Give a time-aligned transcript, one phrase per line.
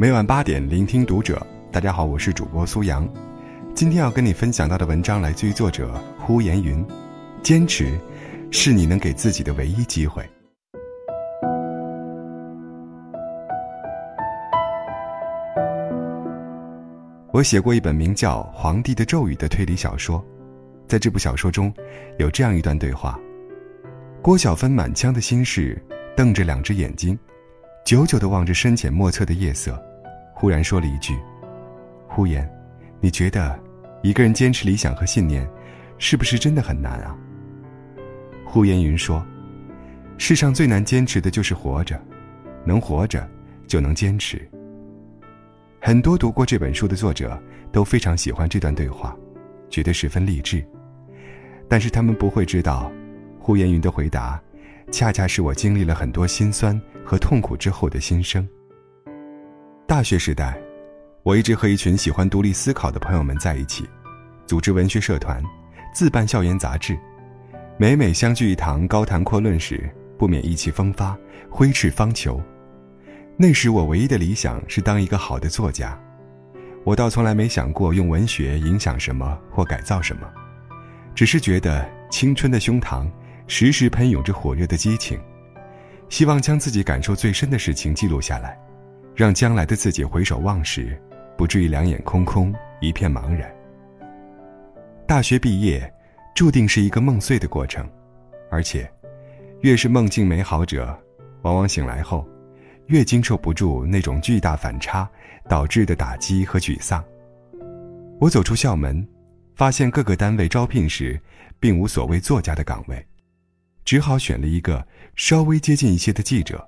[0.00, 1.44] 每晚八点，聆听读者。
[1.72, 3.04] 大家好，我是主播苏阳。
[3.74, 6.86] 今天要跟你分享到的文章来自于作者呼延云。
[7.42, 7.98] 坚持，
[8.52, 10.24] 是你能给自己的唯一机会。
[17.32, 20.24] 我写过一本名叫《皇帝的咒语》的推理小说，
[20.86, 21.74] 在这部小说中，
[22.20, 23.18] 有这样一段对话：
[24.22, 25.76] 郭小芬满腔的心事，
[26.16, 27.18] 瞪着两只眼睛，
[27.84, 29.82] 久久地望着深浅莫测的夜色，
[30.34, 31.18] 忽然说了一句
[32.06, 32.48] ：“呼延，
[33.00, 33.58] 你觉得，
[34.02, 35.48] 一个人坚持理想和信念，
[35.98, 37.16] 是不是真的很难啊？”
[38.44, 39.24] 呼延云说
[40.18, 41.98] ：“世上最难坚持的就是活着，
[42.64, 43.26] 能活着，
[43.66, 44.46] 就能坚持。”
[45.80, 47.40] 很多读过这本书的作者
[47.72, 49.16] 都非常喜欢这段对话，
[49.70, 50.62] 觉得十分励志。
[51.68, 52.92] 但是他们不会知道，
[53.38, 54.40] 呼延云的回答，
[54.90, 58.46] 恰恰是我经历了很多心酸和痛苦之后的心声。
[59.86, 60.58] 大学时代，
[61.22, 63.88] 我一直和一群喜欢独立思考的朋友们在一起，
[64.46, 65.42] 组织文学社团，
[65.94, 66.98] 自办校园杂志，
[67.76, 71.16] 每每相聚一堂高谈阔论时，不免意气风发，
[71.50, 72.40] 挥斥方遒。
[73.36, 75.98] 那时我唯一的理想是当一个好的作家，
[76.84, 80.28] 我倒从来没想过用文学影响什么或改造什么，
[81.14, 83.06] 只是觉得青春的胸膛
[83.48, 85.18] 时时喷涌着火热的激情，
[86.10, 88.56] 希望将自己感受最深的事情记录下来，
[89.16, 91.00] 让将来的自己回首望时，
[91.36, 93.50] 不至于两眼空空一片茫然。
[95.06, 95.90] 大学毕业，
[96.34, 97.88] 注定是一个梦碎的过程，
[98.50, 98.88] 而且，
[99.62, 100.96] 越是梦境美好者，
[101.40, 102.28] 往往醒来后。
[102.88, 105.06] 越经受不住那种巨大反差
[105.46, 107.04] 导致的打击和沮丧。
[108.18, 109.06] 我走出校门，
[109.54, 111.20] 发现各个单位招聘时，
[111.60, 113.06] 并无所谓作家的岗位，
[113.88, 114.86] 只好选了一个
[115.16, 116.62] 稍微接近一些的记者，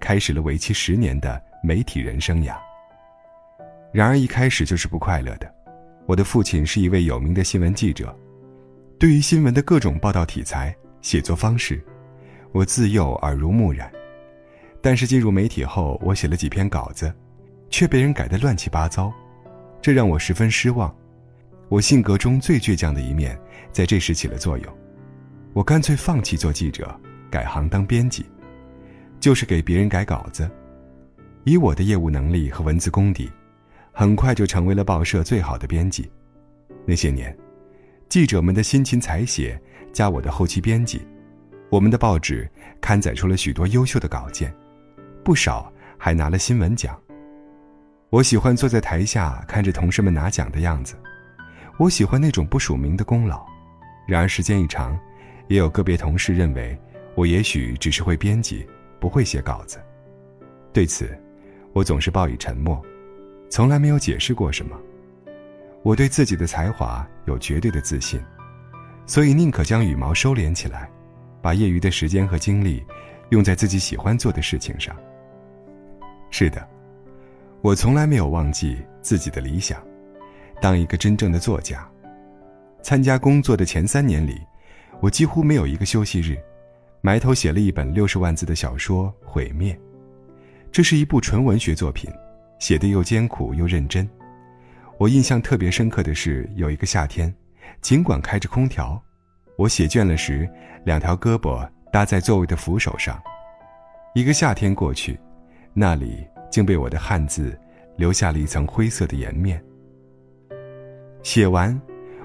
[0.00, 2.56] 开始了为期十年的媒体人生涯。
[3.92, 5.54] 然而一开始就是不快乐的。
[6.06, 8.18] 我的父亲是一位有名的新闻记者，
[8.98, 11.78] 对于新闻的各种报道题材、写作方式，
[12.52, 13.92] 我自幼耳濡目染。
[14.80, 17.12] 但是进入媒体后，我写了几篇稿子，
[17.68, 19.12] 却被人改得乱七八糟，
[19.82, 20.96] 这让我十分失望。
[21.68, 23.38] 我性格中最倔强的一面
[23.72, 24.78] 在这时起了作用，
[25.56, 26.94] 我干脆放弃做记者，
[27.30, 28.26] 改行当编辑，
[29.18, 30.50] 就是给别人改稿子。
[31.44, 33.32] 以我的业务能力和文字功底，
[33.90, 36.10] 很快就成为了报社最好的编辑。
[36.84, 37.34] 那些年，
[38.06, 39.58] 记者们的辛勤采写
[39.94, 41.00] 加我的后期编辑，
[41.70, 42.46] 我们的报纸
[42.78, 44.54] 刊载出了许多优秀的稿件。
[45.24, 46.94] 不少还拿了新闻奖。
[48.10, 50.96] 我喜欢坐在台下看着同事们拿奖的样子，
[51.78, 53.42] 我喜欢那种不署名的功劳。
[54.06, 54.94] 然而时间一长，
[55.48, 56.76] 也有个别同事认为
[57.14, 58.66] 我也许只是会编辑，
[59.00, 59.78] 不会写稿子。
[60.72, 61.08] 对此，
[61.72, 62.80] 我总是报以沉默，
[63.48, 64.78] 从来没有解释过什么。
[65.82, 68.20] 我对自己的才华有绝对的自信，
[69.06, 70.90] 所以宁可将羽毛收敛起来，
[71.40, 72.84] 把业余的时间和精力
[73.30, 74.96] 用在自己喜欢做的事情上。
[76.30, 76.68] 是的，
[77.62, 79.80] 我从来没有忘记自己的理想，
[80.60, 81.88] 当一个真正的作家。
[82.82, 84.40] 参加工作的前三年里，
[85.00, 86.36] 我几乎没有一个休息日，
[87.00, 89.74] 埋头写了一本六十万字的小说《毁灭》。
[90.72, 92.10] 这是一部纯文学作品，
[92.58, 94.08] 写得又艰苦又认真。
[94.98, 97.32] 我印象特别深刻的是，有一个夏天，
[97.80, 99.00] 尽管开着空调，
[99.56, 100.48] 我写倦了时，
[100.84, 103.22] 两条胳膊搭在座位的扶手上。
[104.14, 105.18] 一个夏天过去。
[105.78, 107.54] 那里竟被我的汉字
[107.98, 109.62] 留下了一层灰色的颜面。
[111.22, 111.78] 写完，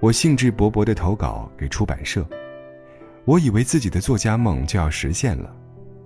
[0.00, 2.26] 我兴致勃勃地投稿给出版社。
[3.24, 5.54] 我以为自己的作家梦就要实现了，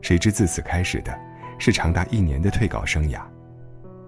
[0.00, 1.16] 谁知自此开始的，
[1.58, 3.20] 是长达一年的退稿生涯。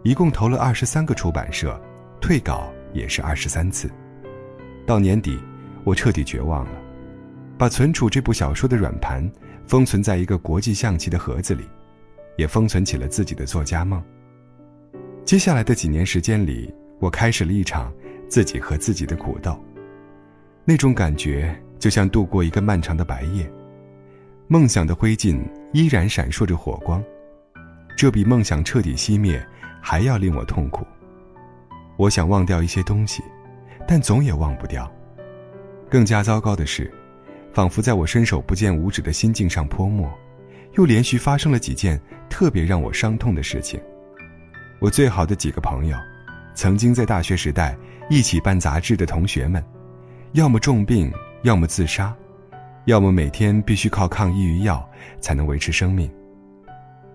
[0.02, 1.80] 一共投了二十三个出版社，
[2.20, 3.90] 退稿也是二十三次。
[4.86, 5.38] 到年底，
[5.84, 6.72] 我彻底绝望了，
[7.58, 9.30] 把存储这部小说的软盘
[9.66, 11.64] 封存在一个国际象棋的盒子里。
[12.36, 14.02] 也封存起了自己的作家梦。
[15.26, 17.92] 接下来的几年时间里，我开始了一场
[18.28, 19.62] 自己和自己的苦斗。
[20.64, 23.50] 那种感觉就像度过一个漫长的白夜，
[24.46, 25.40] 梦想的灰烬
[25.72, 27.02] 依然闪烁着火光，
[27.96, 29.44] 这比梦想彻底熄灭
[29.80, 30.86] 还要令我痛苦。
[31.96, 33.22] 我想忘掉一些东西，
[33.88, 34.88] 但总也忘不掉。
[35.88, 36.92] 更加糟糕的是，
[37.52, 40.08] 仿佛在我伸手不见五指的心境上泼墨。
[40.74, 43.80] 又连续发生了几件特别让我伤痛的事情。
[44.78, 45.96] 我最好的几个朋友，
[46.54, 47.76] 曾经在大学时代
[48.08, 49.64] 一起办杂志的同学们，
[50.32, 51.12] 要么重病，
[51.42, 52.14] 要么自杀，
[52.84, 54.86] 要么每天必须靠抗抑郁药
[55.20, 56.10] 才能维持生命。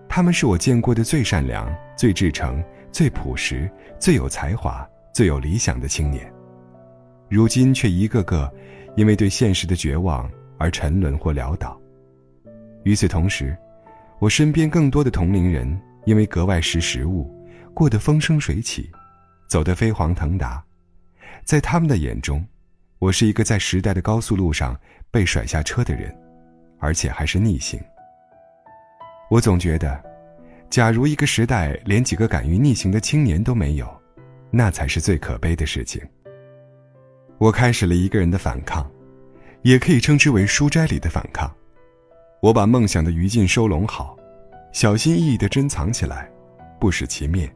[0.08, 3.70] 他们是我见过的最善良、最至诚、最朴实、
[4.00, 6.28] 最有才华、最有理想的青年，
[7.28, 8.52] 如今却一个个
[8.96, 11.78] 因为对现实的绝望而沉沦或潦倒。
[12.82, 13.56] 与此同时，
[14.18, 17.30] 我身边更多的同龄人因为格外识时务，
[17.74, 18.90] 过得风生水起，
[19.48, 20.64] 走得飞黄腾达，
[21.44, 22.44] 在他们的眼中，
[22.98, 24.78] 我是一个在时代的高速路上
[25.10, 26.14] 被甩下车的人，
[26.78, 27.78] 而且还是逆行。
[29.30, 30.02] 我总觉得，
[30.70, 33.86] 假如一个时代连几个敢于逆行的青年都没有，
[34.50, 36.02] 那才是最可悲的事情。
[37.36, 38.90] 我开始了一个人的反抗，
[39.60, 41.54] 也可以称之为书斋里的反抗。
[42.40, 44.16] 我把梦想的余烬收拢好，
[44.72, 46.30] 小心翼翼地珍藏起来，
[46.80, 47.50] 不使其灭，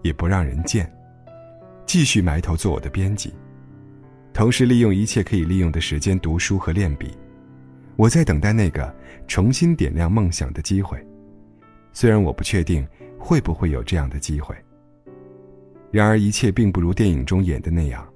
[0.00, 0.90] 也不让人见。
[1.84, 3.34] 继续埋头做我的编辑，
[4.32, 7.16] 同时利用一切可以利用的时间读书和练笔。
[7.96, 8.94] 我在等待那个
[9.26, 10.98] 重新点亮梦想的机会，
[11.92, 12.86] 虽然我不确定
[13.18, 14.54] 会不会有这样的机会。
[15.90, 18.06] 然而一切并不如电影中演的那样，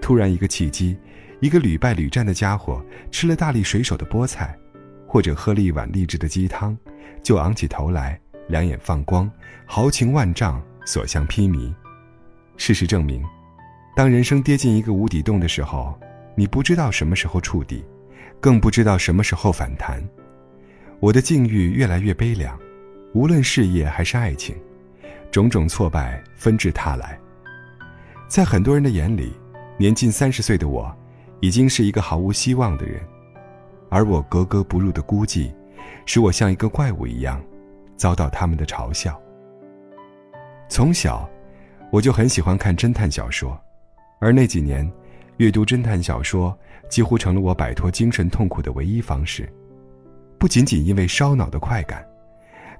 [0.00, 0.96] 突然一个契机，
[1.40, 4.58] 一个屡败屡战的家伙吃了大力水手的菠菜。
[5.10, 6.76] 或者喝了一碗励志的鸡汤，
[7.22, 9.30] 就昂起头来，两眼放光，
[9.64, 11.72] 豪情万丈，所向披靡。
[12.58, 13.24] 事实证明，
[13.98, 15.92] 当人生跌进一个无底洞的时候，
[16.36, 17.84] 你不知道什么时候触底，
[18.38, 20.00] 更不知道什么时候反弹。
[21.00, 22.56] 我的境遇越来越悲凉，
[23.12, 24.54] 无论事业还是爱情，
[25.32, 27.18] 种种挫败纷至沓来。
[28.28, 29.32] 在很多人的眼里，
[29.76, 30.96] 年近三十岁的我，
[31.40, 33.00] 已经是一个毫无希望的人。
[33.90, 35.52] 而我格格不入的孤寂，
[36.06, 37.42] 使我像一个怪物一样，
[37.96, 39.20] 遭到他们的嘲笑。
[40.68, 41.28] 从小，
[41.90, 43.60] 我就很喜欢看侦探小说，
[44.18, 44.90] 而那几年，
[45.36, 46.56] 阅读侦探小说
[46.88, 49.48] 几乎成了我摆脱精神痛苦的唯一方式。
[50.38, 52.06] 不仅仅因为烧脑的快感，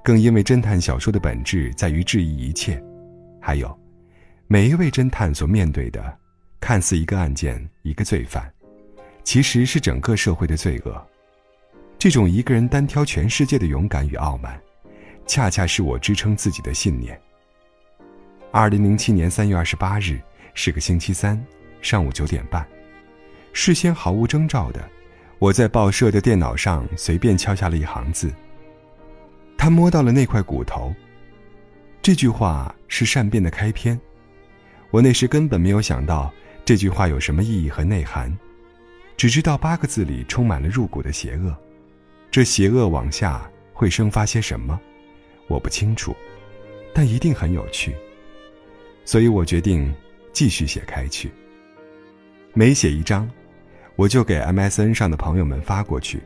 [0.03, 2.81] 更因为侦探小说的本质在于质疑一切，
[3.41, 3.77] 还有，
[4.47, 6.17] 每一位侦探所面对的，
[6.59, 8.51] 看似一个案件，一个罪犯。
[9.23, 11.07] 其实是整个社会的罪恶，
[11.99, 14.59] 这种一个人单挑全世界的勇敢与傲慢，
[15.27, 17.19] 恰恰是我支撑自己的信念。
[18.51, 20.19] 二零零七年三月二十八日
[20.61, 21.41] 是个星期三，
[21.81, 22.67] 上午九点半，
[23.53, 24.89] 事先毫无征兆的，
[25.39, 28.29] 我在报社的电脑上随便敲下了一行字。
[29.57, 30.93] 他摸到了那块骨头。
[32.01, 33.97] 这句话是善变的开篇，
[34.91, 36.29] 我那时根本没有想到
[36.65, 38.37] 这句话有什么意义和内涵。
[39.15, 41.55] 只知道八个字里充满了入骨的邪恶，
[42.29, 44.77] 这邪恶往下会生发些什么，
[45.47, 46.13] 我不清楚，
[46.93, 47.95] 但一定很有趣。
[49.05, 49.95] 所以我决定
[50.39, 51.29] 继续写开去。
[52.53, 53.29] 每写一章，
[53.97, 56.23] 我就给 MSN 上的朋友们发过去。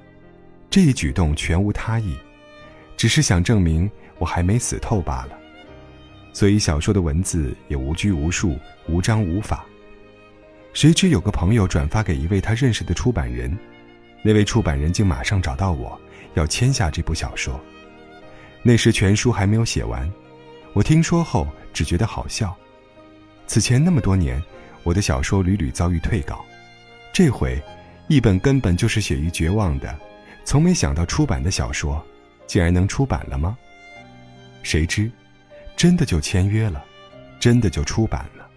[0.70, 2.16] 这一举动全无他意，
[2.96, 3.90] 只是想证明
[4.20, 5.32] 我还没死透罢了。
[6.32, 8.56] 所以小说的文字也无拘无束，
[8.88, 9.66] 无章无法。
[10.74, 13.58] 谁知有个朋友转发给一位他认识的出版人，
[14.22, 16.00] 那位出版人竟马上找到我，
[16.36, 17.60] 要签下这部小说。
[18.62, 20.08] 那时全书还没有写完，
[20.74, 22.56] 我听说后只觉得好笑。
[23.46, 24.42] 此前那么多年，
[24.84, 26.44] 我的小说屡屡遭遇退稿，
[27.14, 27.62] 这回，
[28.08, 29.96] 一本根本就是写于绝望的，
[30.44, 32.04] 从没想到出版的小说，
[32.48, 33.58] 竟然能出版了吗？
[34.64, 35.12] 谁知，
[35.76, 36.84] 真的就签约了，
[37.40, 38.48] 真的就出版了。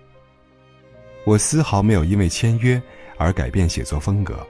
[1.24, 2.80] 我丝毫没有因为签约
[3.18, 4.46] 而改变写作风格，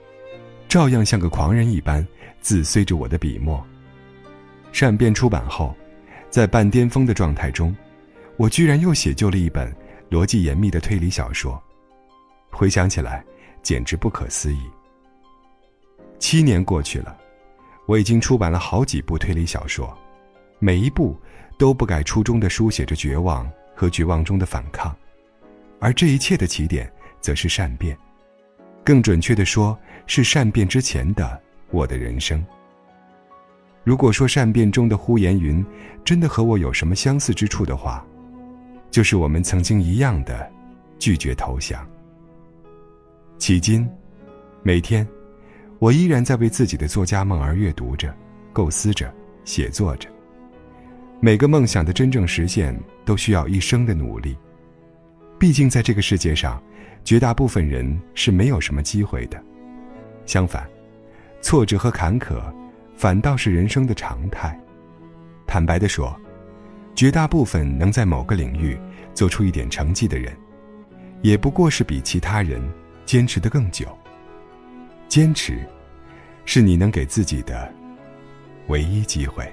[0.68, 2.06] 照样像个狂人一般，
[2.42, 3.66] 自随着我的笔墨。
[4.72, 5.74] 善变出版后，
[6.28, 7.74] 在半巅峰的状态中，
[8.36, 9.74] 我居然又写就了一本
[10.10, 11.62] 逻辑严密的推理小说。
[12.50, 13.24] 回想起来，
[13.62, 14.60] 简直不可思议。
[16.18, 17.16] 七年过去了，
[17.86, 19.96] 我已经出版了好几部推理小说，
[20.58, 21.14] 每一部
[21.58, 24.96] 都不改初衷的书写着绝望和绝望中的反抗。
[25.78, 27.96] 而这一切的起点，则是善变，
[28.82, 31.38] 更准确的说，是善变之前的
[31.70, 32.42] 我的人生。
[33.84, 35.64] 如果说善变中的呼延云
[36.04, 38.04] 真的和我有什么相似之处的话，
[38.96, 40.50] 就是我们曾经一样的
[40.98, 41.86] 拒绝投降。
[43.38, 43.86] 迄今，
[44.62, 45.06] 每天，
[45.78, 48.10] 我依然在为自己的作家梦而阅读着、
[48.54, 49.12] 构思着、
[49.44, 50.08] 写作着。
[51.20, 52.74] 每个梦想的真正实现，
[53.04, 54.34] 都需要一生的努力。
[55.38, 56.58] 毕竟，在这个世界上，
[57.04, 59.38] 绝大部分人是没有什么机会的。
[60.24, 60.66] 相反，
[61.42, 62.40] 挫折和坎坷，
[62.96, 64.58] 反倒是人生的常态。
[65.46, 66.18] 坦白的说，
[66.94, 68.74] 绝大部分能在某个领域
[69.16, 70.36] 做出一点成绩的人，
[71.22, 72.62] 也不过是比其他人
[73.06, 73.88] 坚持的更久。
[75.08, 75.66] 坚持，
[76.44, 77.72] 是你能给自己的
[78.68, 79.50] 唯一机会。